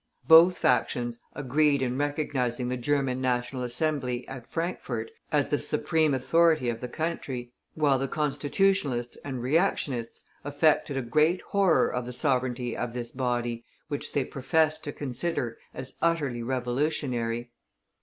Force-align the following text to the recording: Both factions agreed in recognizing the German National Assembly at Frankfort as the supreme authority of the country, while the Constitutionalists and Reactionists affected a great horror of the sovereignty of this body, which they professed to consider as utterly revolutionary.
Both 0.27 0.57
factions 0.57 1.19
agreed 1.33 1.83
in 1.83 1.95
recognizing 1.95 2.69
the 2.69 2.75
German 2.75 3.21
National 3.21 3.61
Assembly 3.61 4.27
at 4.27 4.47
Frankfort 4.47 5.11
as 5.31 5.49
the 5.49 5.59
supreme 5.59 6.15
authority 6.15 6.69
of 6.69 6.81
the 6.81 6.87
country, 6.87 7.53
while 7.75 7.99
the 7.99 8.07
Constitutionalists 8.07 9.15
and 9.17 9.43
Reactionists 9.43 10.25
affected 10.43 10.97
a 10.97 11.03
great 11.03 11.41
horror 11.49 11.87
of 11.93 12.07
the 12.07 12.13
sovereignty 12.13 12.75
of 12.75 12.93
this 12.93 13.11
body, 13.11 13.63
which 13.89 14.13
they 14.13 14.25
professed 14.25 14.83
to 14.85 14.91
consider 14.91 15.59
as 15.71 15.93
utterly 16.01 16.41
revolutionary. 16.41 17.51